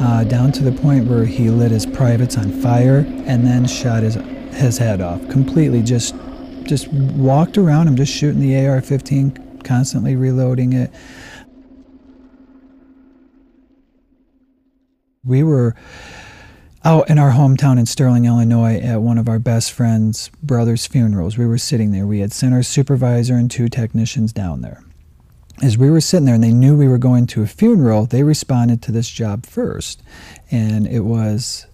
Uh, 0.00 0.24
down 0.24 0.50
to 0.50 0.64
the 0.64 0.72
point 0.72 1.06
where 1.06 1.24
he 1.24 1.48
lit 1.48 1.70
his 1.70 1.86
privates 1.86 2.36
on 2.36 2.50
fire 2.50 3.06
and 3.26 3.46
then 3.46 3.66
shot 3.66 4.02
his 4.02 4.16
his 4.54 4.78
head 4.78 5.00
off. 5.00 5.20
Completely 5.28 5.80
just 5.80 6.16
just 6.64 6.88
walked 6.88 7.56
around 7.56 7.86
him, 7.86 7.94
just 7.94 8.12
shooting 8.12 8.40
the 8.40 8.66
AR-15, 8.66 9.64
constantly 9.64 10.16
reloading 10.16 10.72
it. 10.72 10.92
We 15.24 15.44
were 15.44 15.76
out 16.88 17.10
in 17.10 17.18
our 17.18 17.32
hometown 17.32 17.78
in 17.78 17.84
Sterling, 17.84 18.24
Illinois, 18.24 18.78
at 18.78 19.02
one 19.02 19.18
of 19.18 19.28
our 19.28 19.38
best 19.38 19.72
friend's 19.72 20.30
brother's 20.42 20.86
funerals. 20.86 21.36
We 21.36 21.44
were 21.44 21.58
sitting 21.58 21.92
there. 21.92 22.06
We 22.06 22.20
had 22.20 22.32
sent 22.32 22.54
our 22.54 22.62
supervisor 22.62 23.34
and 23.34 23.50
two 23.50 23.68
technicians 23.68 24.32
down 24.32 24.62
there. 24.62 24.82
As 25.62 25.76
we 25.76 25.90
were 25.90 26.00
sitting 26.00 26.24
there 26.24 26.36
and 26.36 26.42
they 26.42 26.54
knew 26.54 26.78
we 26.78 26.88
were 26.88 26.96
going 26.96 27.26
to 27.26 27.42
a 27.42 27.46
funeral, 27.46 28.06
they 28.06 28.22
responded 28.22 28.80
to 28.80 28.92
this 28.92 29.10
job 29.10 29.44
first. 29.44 30.02
And 30.50 30.86
it 30.86 31.00
was 31.00 31.66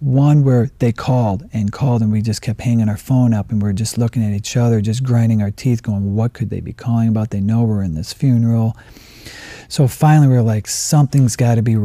one 0.00 0.44
where 0.44 0.70
they 0.78 0.92
called 0.92 1.48
and 1.52 1.72
called, 1.72 2.02
and 2.02 2.12
we 2.12 2.22
just 2.22 2.42
kept 2.42 2.60
hanging 2.60 2.88
our 2.88 2.96
phone 2.96 3.34
up 3.34 3.50
and 3.50 3.62
we 3.62 3.68
are 3.68 3.72
just 3.74 3.98
looking 3.98 4.24
at 4.24 4.32
each 4.32 4.56
other, 4.56 4.80
just 4.80 5.02
grinding 5.02 5.42
our 5.42 5.50
teeth, 5.50 5.82
going, 5.82 6.14
What 6.14 6.32
could 6.32 6.50
they 6.50 6.60
be 6.60 6.72
calling 6.72 7.08
about? 7.08 7.30
They 7.30 7.40
know 7.40 7.64
we're 7.64 7.82
in 7.82 7.94
this 7.94 8.12
funeral. 8.12 8.76
So 9.70 9.86
finally, 9.86 10.28
we 10.28 10.36
are 10.36 10.42
like, 10.42 10.66
something's 10.66 11.36
got 11.36 11.56
to 11.56 11.62
be 11.62 11.76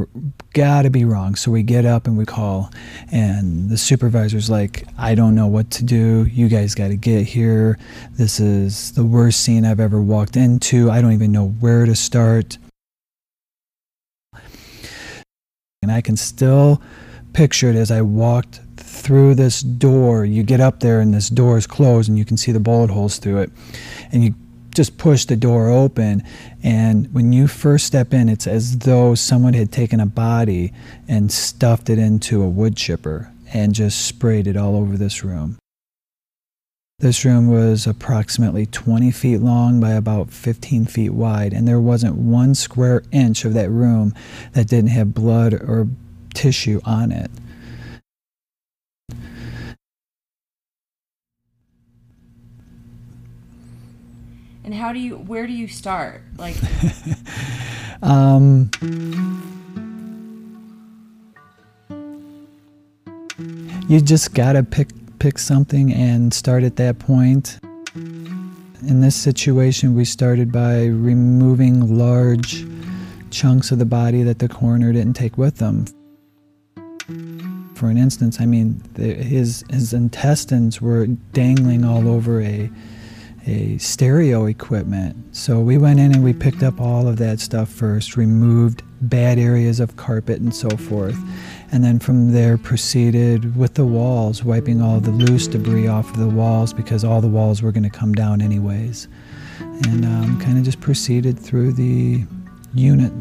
got 0.53 0.83
to 0.83 0.89
be 0.89 1.03
wrong. 1.03 1.35
So 1.35 1.51
we 1.51 1.63
get 1.63 1.85
up 1.85 2.07
and 2.07 2.17
we 2.17 2.25
call, 2.25 2.71
and 3.11 3.69
the 3.69 3.77
supervisor's 3.77 4.49
like, 4.49 4.87
I 4.97 5.15
don't 5.15 5.35
know 5.35 5.47
what 5.47 5.69
to 5.71 5.83
do. 5.83 6.25
You 6.31 6.47
guys 6.47 6.75
got 6.75 6.89
to 6.89 6.95
get 6.95 7.25
here. 7.25 7.77
This 8.13 8.39
is 8.39 8.93
the 8.93 9.03
worst 9.03 9.41
scene 9.41 9.65
I've 9.65 9.81
ever 9.81 10.01
walked 10.01 10.37
into. 10.37 10.89
I 10.89 11.01
don't 11.01 11.11
even 11.11 11.33
know 11.33 11.49
where 11.49 11.85
to 11.85 11.95
start. 11.95 12.57
And 15.81 15.91
I 15.91 15.99
can 15.99 16.15
still 16.15 16.81
picture 17.33 17.69
it 17.69 17.75
as 17.75 17.91
I 17.91 18.01
walked 18.01 18.59
through 18.77 19.35
this 19.35 19.61
door. 19.61 20.25
You 20.25 20.43
get 20.43 20.59
up 20.59 20.79
there 20.79 20.99
and 20.99 21.13
this 21.13 21.29
door 21.29 21.57
is 21.57 21.67
closed 21.67 22.09
and 22.09 22.17
you 22.17 22.25
can 22.25 22.37
see 22.37 22.51
the 22.51 22.59
bullet 22.59 22.89
holes 22.89 23.17
through 23.17 23.39
it. 23.39 23.51
And 24.11 24.23
you 24.23 24.35
just 24.73 24.97
push 24.97 25.25
the 25.25 25.35
door 25.35 25.69
open. 25.69 26.23
And 26.63 27.13
when 27.13 27.33
you 27.33 27.47
first 27.47 27.85
step 27.85 28.13
in, 28.13 28.29
it's 28.29 28.47
as 28.47 28.79
though 28.79 29.15
someone 29.15 29.53
had 29.53 29.71
taken 29.71 29.99
a 29.99 30.05
body 30.05 30.73
and 31.07 31.31
stuffed 31.31 31.89
it 31.89 31.99
into 31.99 32.41
a 32.41 32.49
wood 32.49 32.75
chipper 32.75 33.31
and 33.53 33.75
just 33.75 34.05
sprayed 34.05 34.47
it 34.47 34.57
all 34.57 34.75
over 34.75 34.97
this 34.97 35.23
room. 35.23 35.57
This 36.99 37.25
room 37.25 37.49
was 37.49 37.85
approximately 37.85 38.65
20 38.65 39.11
feet 39.11 39.39
long 39.39 39.81
by 39.81 39.91
about 39.91 40.31
15 40.31 40.85
feet 40.85 41.09
wide, 41.09 41.51
and 41.51 41.67
there 41.67 41.79
wasn't 41.79 42.15
one 42.15 42.55
square 42.55 43.03
inch 43.11 43.43
of 43.43 43.53
that 43.55 43.69
room 43.69 44.13
that 44.53 44.69
didn't 44.69 44.91
have 44.91 45.13
blood 45.13 45.53
or 45.53 45.89
tissue 46.33 46.81
on 46.85 47.11
it. 47.11 47.31
And 54.65 54.73
how 54.73 54.93
do 54.93 54.99
you? 54.99 55.17
Where 55.17 55.45
do 55.45 55.53
you 55.53 55.67
start? 55.67 56.23
Like, 56.37 56.55
Um, 58.03 58.69
you 63.87 64.01
just 64.01 64.33
gotta 64.33 64.61
pick 64.61 64.89
pick 65.19 65.39
something 65.39 65.93
and 65.93 66.33
start 66.33 66.63
at 66.63 66.75
that 66.75 66.99
point. 66.99 67.59
In 67.95 68.99
this 68.99 69.15
situation, 69.15 69.95
we 69.95 70.03
started 70.03 70.51
by 70.51 70.83
removing 70.87 71.97
large 71.97 72.65
chunks 73.31 73.71
of 73.71 73.79
the 73.79 73.85
body 73.85 74.21
that 74.23 74.39
the 74.39 74.49
coroner 74.49 74.91
didn't 74.91 75.13
take 75.13 75.37
with 75.37 75.55
them. 75.59 75.85
For 77.75 77.89
an 77.89 77.97
instance, 77.97 78.39
I 78.39 78.45
mean, 78.45 78.81
the, 78.93 79.13
his 79.13 79.63
his 79.69 79.93
intestines 79.93 80.81
were 80.81 81.07
dangling 81.33 81.83
all 81.83 82.07
over 82.07 82.41
a 82.41 82.69
a 83.45 83.77
stereo 83.77 84.45
equipment. 84.45 85.17
So 85.35 85.59
we 85.59 85.77
went 85.77 85.99
in 85.99 86.13
and 86.13 86.23
we 86.23 86.33
picked 86.33 86.63
up 86.63 86.79
all 86.79 87.07
of 87.07 87.17
that 87.17 87.39
stuff 87.39 87.69
first, 87.69 88.15
removed 88.15 88.83
bad 89.01 89.37
areas 89.37 89.79
of 89.79 89.97
carpet 89.97 90.39
and 90.39 90.55
so 90.55 90.69
forth. 90.69 91.17
And 91.71 91.83
then 91.83 91.99
from 91.99 92.31
there 92.31 92.57
proceeded 92.57 93.57
with 93.57 93.73
the 93.73 93.85
walls, 93.85 94.43
wiping 94.43 94.81
all 94.81 94.99
the 94.99 95.11
loose 95.11 95.47
debris 95.47 95.87
off 95.87 96.09
of 96.11 96.17
the 96.17 96.27
walls 96.27 96.71
because 96.71 97.03
all 97.03 97.19
the 97.19 97.27
walls 97.27 97.61
were 97.61 97.71
going 97.71 97.83
to 97.83 97.89
come 97.89 98.13
down 98.13 98.41
anyways. 98.41 99.07
And 99.59 100.05
um, 100.05 100.39
kind 100.39 100.57
of 100.57 100.63
just 100.63 100.79
proceeded 100.79 101.37
through 101.37 101.73
the 101.73 102.23
unit 102.73 103.11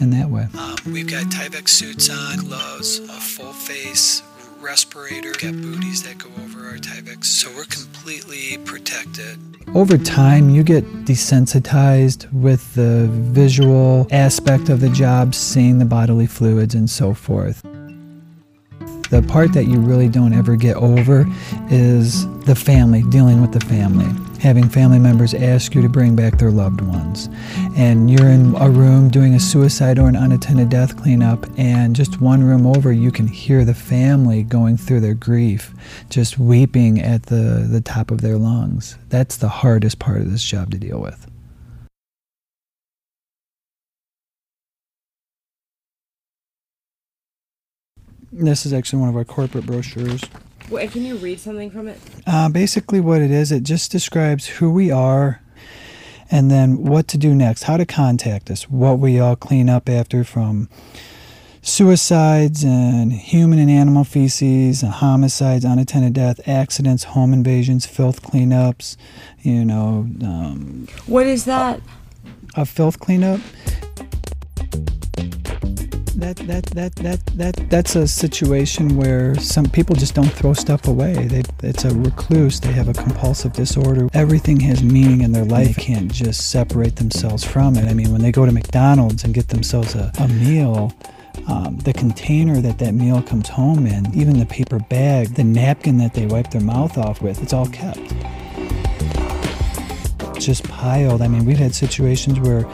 in 0.00 0.10
that 0.10 0.28
way. 0.28 0.48
Um, 0.58 0.76
we've 0.92 1.08
got 1.08 1.26
Tyvek 1.26 1.68
suits 1.68 2.10
on, 2.10 2.38
gloves, 2.38 2.98
a 2.98 3.20
full 3.20 3.52
face 3.52 4.22
respirator, 4.60 5.28
we've 5.28 5.38
got 5.38 5.52
booties 5.52 6.02
that 6.02 6.18
go 6.18 6.28
over 6.42 6.66
our 6.66 6.76
Tyvek, 6.76 7.24
so 7.24 7.50
we're 7.54 7.64
completely 7.64 8.58
protected. 8.64 9.38
Over 9.74 9.96
time, 9.96 10.50
you 10.50 10.62
get 10.62 10.84
desensitized 11.04 12.30
with 12.32 12.74
the 12.74 13.08
visual 13.10 14.06
aspect 14.10 14.68
of 14.68 14.80
the 14.80 14.90
job, 14.90 15.34
seeing 15.34 15.78
the 15.78 15.84
bodily 15.84 16.26
fluids 16.26 16.74
and 16.74 16.90
so 16.90 17.14
forth. 17.14 17.62
The 19.10 19.24
part 19.28 19.52
that 19.54 19.64
you 19.64 19.80
really 19.80 20.08
don't 20.08 20.32
ever 20.32 20.56
get 20.56 20.76
over 20.76 21.26
is 21.70 22.26
the 22.44 22.54
family, 22.54 23.02
dealing 23.10 23.40
with 23.40 23.52
the 23.52 23.60
family. 23.60 24.08
Having 24.40 24.70
family 24.70 24.98
members 24.98 25.34
ask 25.34 25.74
you 25.74 25.82
to 25.82 25.88
bring 25.90 26.16
back 26.16 26.38
their 26.38 26.50
loved 26.50 26.80
ones. 26.80 27.28
And 27.76 28.10
you're 28.10 28.30
in 28.30 28.54
a 28.56 28.70
room 28.70 29.10
doing 29.10 29.34
a 29.34 29.40
suicide 29.40 29.98
or 29.98 30.08
an 30.08 30.16
unattended 30.16 30.70
death 30.70 30.96
cleanup, 30.96 31.46
and 31.58 31.94
just 31.94 32.22
one 32.22 32.42
room 32.42 32.66
over, 32.66 32.90
you 32.90 33.12
can 33.12 33.26
hear 33.26 33.66
the 33.66 33.74
family 33.74 34.42
going 34.42 34.78
through 34.78 35.00
their 35.00 35.12
grief, 35.12 35.74
just 36.08 36.38
weeping 36.38 37.00
at 37.00 37.24
the, 37.24 37.68
the 37.70 37.82
top 37.82 38.10
of 38.10 38.22
their 38.22 38.38
lungs. 38.38 38.96
That's 39.10 39.36
the 39.36 39.48
hardest 39.48 39.98
part 39.98 40.22
of 40.22 40.30
this 40.30 40.42
job 40.42 40.70
to 40.70 40.78
deal 40.78 41.00
with. 41.00 41.26
This 48.32 48.64
is 48.64 48.72
actually 48.72 49.00
one 49.00 49.10
of 49.10 49.16
our 49.16 49.24
corporate 49.24 49.66
brochures. 49.66 50.22
Wait, 50.70 50.90
can 50.92 51.04
you 51.04 51.16
read 51.16 51.38
something 51.40 51.70
from 51.70 51.88
it? 51.88 51.98
Uh, 52.26 52.48
basically, 52.48 53.00
what 53.00 53.20
it 53.20 53.30
is, 53.30 53.50
it 53.52 53.62
just 53.62 53.90
describes 53.90 54.46
who 54.46 54.70
we 54.70 54.90
are 54.90 55.42
and 56.30 56.50
then 56.50 56.84
what 56.84 57.08
to 57.08 57.18
do 57.18 57.34
next, 57.34 57.64
how 57.64 57.76
to 57.76 57.84
contact 57.84 58.50
us, 58.50 58.70
what 58.70 58.98
we 58.98 59.18
all 59.18 59.34
clean 59.36 59.68
up 59.68 59.88
after 59.88 60.22
from 60.22 60.68
suicides 61.62 62.62
and 62.64 63.12
human 63.12 63.58
and 63.58 63.70
animal 63.70 64.04
feces, 64.04 64.82
and 64.82 64.92
homicides, 64.92 65.64
unattended 65.64 66.12
death, 66.14 66.40
accidents, 66.48 67.04
home 67.04 67.32
invasions, 67.32 67.84
filth 67.84 68.22
cleanups, 68.22 68.96
you 69.42 69.64
know, 69.64 70.08
um, 70.22 70.86
What 71.06 71.26
is 71.26 71.44
that? 71.44 71.80
a 72.56 72.64
filth 72.64 72.98
cleanup. 72.98 73.40
That, 76.20 76.36
that, 76.36 76.66
that, 76.66 76.94
that, 76.96 77.26
that, 77.38 77.70
that's 77.70 77.96
a 77.96 78.06
situation 78.06 78.96
where 78.96 79.34
some 79.36 79.64
people 79.64 79.96
just 79.96 80.14
don't 80.14 80.28
throw 80.28 80.52
stuff 80.52 80.86
away. 80.86 81.14
They, 81.14 81.42
it's 81.62 81.86
a 81.86 81.94
recluse. 81.94 82.60
They 82.60 82.72
have 82.72 82.88
a 82.88 82.92
compulsive 82.92 83.54
disorder. 83.54 84.06
Everything 84.12 84.60
has 84.60 84.82
meaning 84.82 85.22
in 85.22 85.32
their 85.32 85.46
life. 85.46 85.76
They 85.76 85.82
can't 85.82 86.12
just 86.12 86.50
separate 86.50 86.96
themselves 86.96 87.42
from 87.42 87.76
it. 87.76 87.88
I 87.88 87.94
mean, 87.94 88.12
when 88.12 88.20
they 88.20 88.32
go 88.32 88.44
to 88.44 88.52
McDonald's 88.52 89.24
and 89.24 89.32
get 89.32 89.48
themselves 89.48 89.94
a, 89.94 90.12
a 90.18 90.28
meal, 90.28 90.92
um, 91.48 91.78
the 91.78 91.94
container 91.94 92.60
that 92.60 92.78
that 92.80 92.92
meal 92.92 93.22
comes 93.22 93.48
home 93.48 93.86
in, 93.86 94.14
even 94.14 94.38
the 94.38 94.46
paper 94.46 94.78
bag, 94.78 95.34
the 95.36 95.44
napkin 95.44 95.96
that 95.98 96.12
they 96.12 96.26
wipe 96.26 96.50
their 96.50 96.60
mouth 96.60 96.98
off 96.98 97.22
with, 97.22 97.42
it's 97.42 97.54
all 97.54 97.66
kept 97.66 98.12
just 100.38 100.66
piled. 100.68 101.20
I 101.20 101.28
mean, 101.28 101.44
we've 101.44 101.58
had 101.58 101.74
situations 101.74 102.40
where 102.40 102.66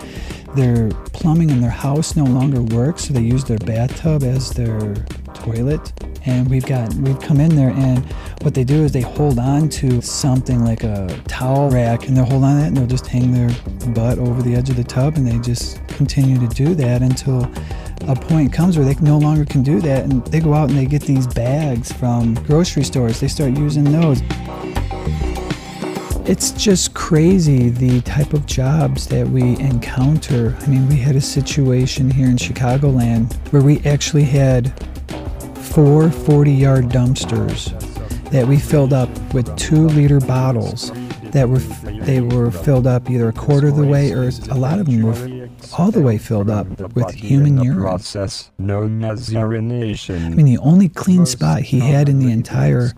their 0.56 0.90
plumbing 1.12 1.50
in 1.50 1.60
their 1.60 1.70
house 1.70 2.16
no 2.16 2.24
longer 2.24 2.62
works, 2.62 3.04
so 3.04 3.12
they 3.12 3.20
use 3.20 3.44
their 3.44 3.58
bathtub 3.58 4.22
as 4.22 4.50
their 4.50 4.94
toilet. 5.34 5.92
And 6.24 6.48
we've 6.50 6.66
got 6.66 6.92
we've 6.94 7.20
come 7.20 7.38
in 7.40 7.54
there, 7.54 7.70
and 7.70 8.04
what 8.42 8.54
they 8.54 8.64
do 8.64 8.82
is 8.82 8.90
they 8.90 9.02
hold 9.02 9.38
on 9.38 9.68
to 9.68 10.00
something 10.02 10.64
like 10.64 10.82
a 10.82 11.06
towel 11.28 11.70
rack, 11.70 12.08
and 12.08 12.16
they'll 12.16 12.24
hold 12.24 12.42
on 12.42 12.56
to 12.56 12.60
that, 12.62 12.66
and 12.68 12.76
they'll 12.76 12.86
just 12.86 13.06
hang 13.06 13.32
their 13.32 13.50
butt 13.92 14.18
over 14.18 14.42
the 14.42 14.54
edge 14.56 14.68
of 14.68 14.76
the 14.76 14.84
tub, 14.84 15.16
and 15.16 15.26
they 15.26 15.38
just 15.38 15.86
continue 15.86 16.38
to 16.38 16.48
do 16.54 16.74
that 16.74 17.02
until 17.02 17.48
a 18.08 18.14
point 18.14 18.52
comes 18.52 18.76
where 18.76 18.86
they 18.86 18.94
no 19.00 19.18
longer 19.18 19.44
can 19.44 19.62
do 19.62 19.80
that, 19.80 20.04
and 20.04 20.24
they 20.26 20.40
go 20.40 20.54
out 20.54 20.68
and 20.68 20.78
they 20.78 20.86
get 20.86 21.02
these 21.02 21.26
bags 21.28 21.92
from 21.92 22.34
grocery 22.44 22.82
stores. 22.82 23.20
They 23.20 23.28
start 23.28 23.56
using 23.56 23.84
those. 23.84 24.20
It's 26.28 26.50
just 26.50 26.92
crazy 26.92 27.68
the 27.68 28.00
type 28.00 28.32
of 28.32 28.46
jobs 28.46 29.06
that 29.06 29.28
we 29.28 29.56
encounter. 29.60 30.56
I 30.60 30.66
mean, 30.66 30.88
we 30.88 30.96
had 30.96 31.14
a 31.14 31.20
situation 31.20 32.10
here 32.10 32.26
in 32.26 32.36
Chicagoland 32.36 33.32
where 33.52 33.62
we 33.62 33.78
actually 33.86 34.24
had 34.24 34.72
four 35.54 36.10
40 36.10 36.50
yard 36.50 36.86
dumpsters 36.86 37.70
that 38.30 38.44
we 38.44 38.58
filled 38.58 38.92
up 38.92 39.08
with 39.32 39.56
two 39.56 39.86
liter 39.86 40.18
bottles 40.18 40.90
that 41.30 41.48
were 41.48 41.60
they 41.60 42.20
were 42.20 42.50
filled 42.50 42.88
up 42.88 43.08
either 43.08 43.28
a 43.28 43.32
quarter 43.32 43.68
of 43.68 43.76
the 43.76 43.86
way 43.86 44.10
or 44.10 44.28
a 44.50 44.54
lot 44.56 44.80
of 44.80 44.86
them 44.86 45.02
were 45.02 45.45
all 45.74 45.90
the 45.90 46.00
way 46.00 46.18
filled 46.18 46.50
up 46.50 46.66
with 46.94 47.10
human 47.14 47.62
urine. 47.62 47.80
process 47.80 48.50
known 48.58 49.04
as 49.04 49.32
urination. 49.32 50.24
I 50.26 50.28
mean, 50.30 50.46
the 50.46 50.58
only 50.58 50.88
clean 50.88 51.26
spot 51.26 51.62
he 51.62 51.80
had 51.80 52.08
in 52.08 52.18
the 52.18 52.30
entire 52.30 52.92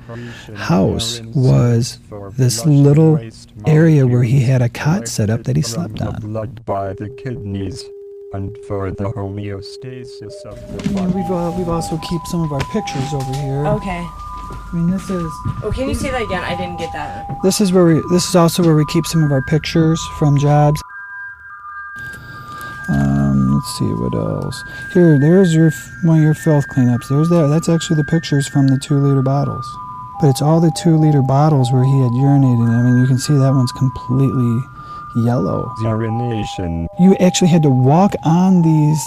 house 0.55 1.21
was 1.35 1.99
this 2.37 2.65
little 2.67 3.19
area 3.67 4.07
where 4.07 4.23
he 4.23 4.41
had 4.41 4.63
a 4.63 4.69
cot 4.69 5.09
set 5.09 5.31
up 5.31 5.45
that 5.45 5.57
he 5.57 5.63
slept 5.63 5.99
From 5.99 6.07
the 6.07 6.13
on. 6.15 6.21
Blood 6.21 6.65
by 6.65 6.93
the 6.95 7.09
kidneys, 7.09 7.85
and 8.33 8.57
for 8.67 8.91
the 8.91 9.05
homeostasis 9.05 10.45
of 10.45 10.55
the 10.69 10.85
And 10.85 10.95
body. 10.95 11.13
we've, 11.15 11.31
uh, 11.31 11.53
we've 11.57 11.69
also 11.69 11.97
keep 11.99 12.21
some 12.27 12.43
of 12.43 12.53
our 12.53 12.61
pictures 12.73 13.13
over 13.15 13.33
here. 13.35 13.67
Okay. 13.67 14.07
I 14.51 14.71
mean, 14.73 14.91
this 14.91 15.09
is 15.11 15.31
Oh, 15.63 15.71
can 15.75 15.89
you 15.89 15.95
say 15.95 16.11
that 16.11 16.23
again? 16.23 16.43
I 16.43 16.57
didn't 16.57 16.79
get 16.79 16.91
that. 16.95 17.27
this 17.43 17.61
is 17.61 17.71
where 17.73 17.85
we 17.85 18.01
this 18.11 18.27
is 18.29 18.35
also 18.35 18.63
where 18.63 18.75
we 18.75 18.85
keep 18.87 19.05
some 19.07 19.23
of 19.23 19.31
our 19.31 19.43
pictures 19.43 20.01
from 20.19 20.39
jobs. 20.39 20.81
Um, 22.89 23.55
let's 23.55 23.79
see 23.79 23.93
what 23.95 24.15
else. 24.15 24.65
Here, 24.93 25.19
there's 25.19 25.55
your 25.55 25.71
one 26.03 26.19
of 26.19 26.25
your 26.25 26.35
filth 26.35 26.67
cleanups. 26.69 27.09
There's 27.09 27.29
that. 27.29 27.49
That's 27.49 27.69
actually 27.69 27.97
the 27.97 28.05
pictures 28.05 28.49
from 28.49 28.69
the 28.69 28.79
two 28.79 28.99
liter 28.99 29.23
bottles. 29.23 29.67
But 30.21 30.29
it's 30.29 30.43
all 30.43 30.61
the 30.61 30.73
two 30.83 30.97
liter 30.97 31.23
bottles 31.23 31.71
where 31.71 31.85
he 31.85 32.01
had 32.03 32.13
urinated. 32.13 32.69
I 32.69 32.83
mean, 32.83 32.99
you 33.01 33.07
can 33.07 33.19
see 33.19 33.35
that 33.35 33.53
one's 33.53 33.73
completely 33.73 34.65
yellow. 35.17 35.73
Urination. 35.83 36.89
You 36.99 37.15
actually 37.17 37.49
had 37.49 37.63
to 37.63 37.71
walk 37.71 38.15
on 38.25 38.63
these 38.63 39.05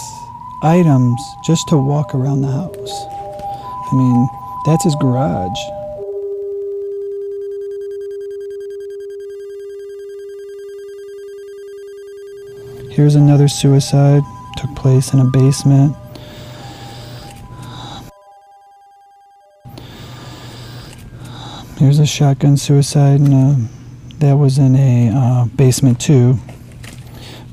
items 0.62 1.20
just 1.44 1.68
to 1.68 1.76
walk 1.76 2.14
around 2.14 2.42
the 2.42 2.50
house. 2.50 3.04
I 3.92 3.94
mean, 3.94 4.28
that's 4.64 4.84
his 4.84 4.94
garage. 4.96 5.58
Here's 12.92 13.14
another 13.14 13.48
suicide, 13.48 14.22
took 14.58 14.76
place 14.76 15.14
in 15.14 15.20
a 15.20 15.24
basement. 15.24 15.96
Here's 21.78 21.98
a 21.98 22.04
shotgun 22.04 22.58
suicide, 22.58 23.20
and 23.20 23.32
uh, 23.32 23.68
that 24.18 24.34
was 24.34 24.58
in 24.58 24.76
a 24.76 25.08
uh, 25.08 25.46
basement 25.56 26.02
too. 26.02 26.36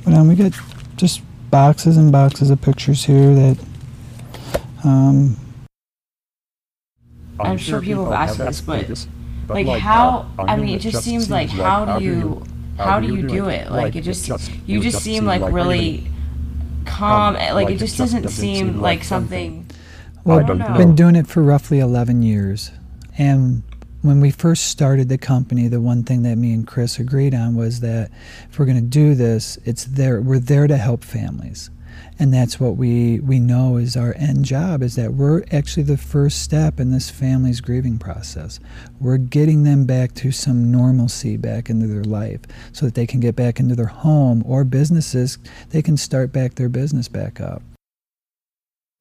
But 0.03 0.13
um, 0.15 0.27
we 0.27 0.35
got 0.35 0.51
just 0.97 1.21
boxes 1.49 1.95
and 1.95 2.11
boxes 2.11 2.49
of 2.49 2.61
pictures 2.61 3.05
here 3.05 3.33
that. 3.33 3.57
Um, 4.83 5.37
I'm, 7.39 7.57
sure 7.57 7.79
people 7.79 8.11
have 8.11 8.29
asked 8.29 8.39
this, 8.39 8.59
but, 8.59 8.89
but 9.47 9.53
like, 9.53 9.67
like, 9.67 9.81
how? 9.81 10.29
I 10.37 10.57
mean, 10.57 10.75
it 10.75 10.79
just 10.79 11.01
seems, 11.01 11.29
like 11.29 11.49
how 11.49 11.97
do 11.97 12.03
you? 12.03 12.43
How 12.79 12.99
do 12.99 13.07
you 13.15 13.27
do 13.27 13.49
it 13.49 13.69
like 13.71 13.95
it 13.95 14.01
just 14.03 14.29
you 14.67 14.79
just 14.81 15.01
seem 15.03 15.25
like 15.25 15.41
really 15.51 16.07
calm 16.85 17.35
um, 17.35 17.55
like 17.55 17.69
it 17.69 17.77
just 17.77 17.97
doesn't 17.97 18.29
seem 18.29 18.79
like 18.81 19.03
something 19.03 19.65
Well, 20.23 20.39
I 20.39 20.43
don't 20.43 20.61
I've 20.61 20.71
know. 20.71 20.77
been 20.77 20.95
doing 20.95 21.15
it 21.15 21.27
for 21.27 21.41
roughly 21.43 21.79
11 21.79 22.21
years. 22.23 22.71
And 23.17 23.63
when 24.01 24.21
we 24.21 24.31
first 24.31 24.67
started 24.67 25.09
the 25.09 25.17
company, 25.17 25.67
the 25.67 25.81
one 25.81 26.03
thing 26.03 26.23
that 26.23 26.37
me 26.37 26.53
and 26.53 26.65
Chris 26.65 26.99
agreed 26.99 27.33
on 27.33 27.55
was 27.55 27.81
that 27.81 28.11
if 28.49 28.57
we're 28.57 28.65
going 28.65 28.77
to 28.77 28.83
do 28.83 29.13
this, 29.15 29.57
it's 29.65 29.85
there 29.85 30.21
we're 30.21 30.39
there 30.39 30.67
to 30.67 30.77
help 30.77 31.03
families. 31.03 31.69
And 32.17 32.33
that's 32.33 32.59
what 32.59 32.75
we 32.75 33.19
we 33.19 33.39
know 33.39 33.77
is 33.77 33.95
our 33.95 34.13
end 34.17 34.45
job 34.45 34.83
is 34.83 34.95
that 34.95 35.13
we're 35.13 35.43
actually 35.51 35.83
the 35.83 35.97
first 35.97 36.41
step 36.41 36.79
in 36.79 36.91
this 36.91 37.09
family's 37.09 37.61
grieving 37.61 37.97
process. 37.97 38.59
We're 38.99 39.17
getting 39.17 39.63
them 39.63 39.85
back 39.85 40.13
to 40.15 40.31
some 40.31 40.71
normalcy 40.71 41.37
back 41.37 41.69
into 41.69 41.87
their 41.87 42.03
life 42.03 42.41
so 42.71 42.85
that 42.85 42.95
they 42.95 43.07
can 43.07 43.19
get 43.19 43.35
back 43.35 43.59
into 43.59 43.75
their 43.75 43.85
home 43.85 44.43
or 44.45 44.63
businesses, 44.63 45.37
they 45.69 45.81
can 45.81 45.97
start 45.97 46.31
back 46.31 46.55
their 46.55 46.69
business 46.69 47.07
back 47.07 47.39
up 47.39 47.61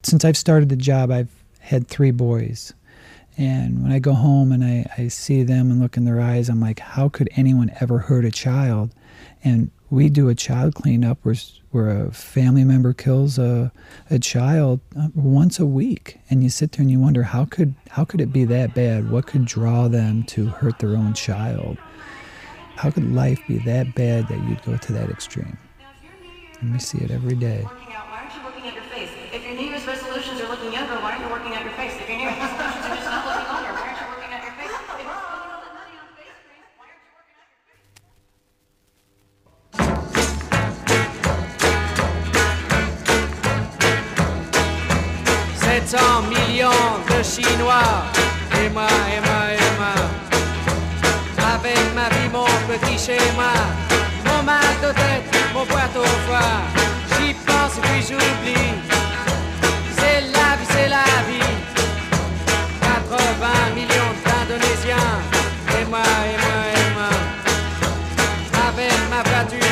since 0.03 0.23
I've 0.23 0.37
started 0.37 0.69
the 0.69 0.75
job, 0.75 1.11
I've 1.11 1.31
had 1.59 1.87
three 1.87 2.11
boys. 2.11 2.73
And 3.37 3.83
when 3.83 3.91
I 3.91 3.99
go 3.99 4.13
home 4.13 4.51
and 4.51 4.63
I, 4.63 4.89
I 4.97 5.07
see 5.07 5.43
them 5.43 5.71
and 5.71 5.79
look 5.79 5.97
in 5.97 6.05
their 6.05 6.19
eyes, 6.19 6.49
I'm 6.49 6.59
like, 6.59 6.79
how 6.79 7.09
could 7.09 7.29
anyone 7.35 7.71
ever 7.79 7.99
hurt 7.99 8.25
a 8.25 8.31
child? 8.31 8.93
And 9.43 9.71
we 9.89 10.09
do 10.09 10.29
a 10.29 10.35
child 10.35 10.75
cleanup 10.75 11.17
where, 11.23 11.35
where 11.71 12.05
a 12.05 12.11
family 12.11 12.63
member 12.63 12.93
kills 12.93 13.39
a, 13.39 13.71
a 14.09 14.19
child 14.19 14.79
uh, 14.97 15.07
once 15.15 15.59
a 15.59 15.65
week. 15.65 16.19
And 16.29 16.43
you 16.43 16.49
sit 16.49 16.73
there 16.73 16.81
and 16.81 16.91
you 16.91 16.99
wonder, 16.99 17.23
how 17.23 17.45
could, 17.45 17.73
how 17.89 18.05
could 18.05 18.21
it 18.21 18.31
be 18.31 18.45
that 18.45 18.75
bad? 18.75 19.09
What 19.09 19.27
could 19.27 19.45
draw 19.45 19.87
them 19.87 20.23
to 20.25 20.47
hurt 20.47 20.79
their 20.79 20.95
own 20.95 21.13
child? 21.13 21.77
How 22.75 22.91
could 22.91 23.11
life 23.13 23.41
be 23.47 23.57
that 23.59 23.95
bad 23.95 24.27
that 24.29 24.47
you'd 24.47 24.63
go 24.63 24.77
to 24.77 24.93
that 24.93 25.09
extreme? 25.09 25.57
And 26.61 26.73
we 26.73 26.79
see 26.79 26.99
it 26.99 27.11
every 27.11 27.35
day. 27.35 27.65
De 47.19 47.23
Chinois. 47.23 48.05
Et 48.61 48.69
moi, 48.69 48.87
et 49.13 49.19
moi, 49.27 49.41
et 49.55 49.71
moi. 49.79 49.95
Avec 51.53 51.83
ma 51.93 52.07
vie, 52.09 52.29
mon 52.31 52.45
petit 52.69 52.97
schéma. 52.97 53.51
Mon 54.25 54.43
mal 54.43 54.73
de 54.81 54.91
tête, 55.01 55.27
mon 55.53 55.65
boîte 55.65 55.95
au 55.97 56.09
foie. 56.25 56.55
J'y 57.11 57.33
pense 57.33 57.75
puis 57.83 58.01
j'oublie. 58.07 58.71
C'est 59.97 60.21
la 60.35 60.49
vie, 60.57 60.69
c'est 60.73 60.89
la 60.97 61.09
vie. 61.27 61.53
80 62.81 63.75
millions 63.75 64.13
d'Indonésiens. 64.25 65.11
Et 65.77 65.85
moi, 65.85 66.09
et 66.31 66.37
moi, 66.45 66.59
et 66.77 66.87
moi. 66.95 67.11
Avec 68.67 68.99
ma 69.09 69.21
voiture 69.29 69.68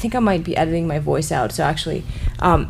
think 0.00 0.14
I 0.14 0.18
might 0.18 0.42
be 0.42 0.56
editing 0.56 0.86
my 0.86 0.98
voice 0.98 1.30
out. 1.30 1.52
So 1.52 1.62
actually, 1.62 2.02
um, 2.40 2.68